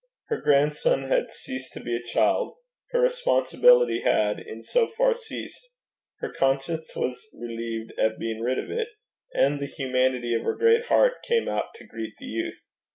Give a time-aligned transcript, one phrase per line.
[0.29, 2.55] Her grandson had ceased to be a child;
[2.89, 5.69] her responsibility had in so far ceased;
[6.21, 8.87] her conscience was relieved at being rid of it;
[9.35, 12.65] and the humanity of her great heart came out to greet the youth.